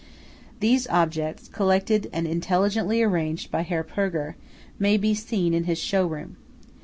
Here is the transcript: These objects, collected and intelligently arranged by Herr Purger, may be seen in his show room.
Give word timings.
These 0.61 0.87
objects, 0.87 1.47
collected 1.47 2.09
and 2.11 2.25
intelligently 2.25 3.03
arranged 3.03 3.51
by 3.51 3.61
Herr 3.61 3.83
Purger, 3.83 4.33
may 4.79 4.97
be 4.97 5.13
seen 5.13 5.53
in 5.53 5.65
his 5.65 5.77
show 5.77 6.07
room. 6.07 6.37